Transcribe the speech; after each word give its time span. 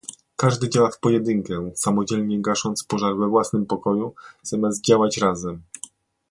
Każdy 0.35 0.69
działa 0.69 0.91
w 0.91 0.99
pojedynkę, 0.99 1.71
samodzielnie 1.75 2.41
gasząc 2.41 2.83
pożar 2.83 3.15
we 3.17 3.27
własnym 3.27 3.65
pokoju, 3.65 4.13
zamiast 4.43 4.83
działać 4.85 5.17
razem 5.17 5.61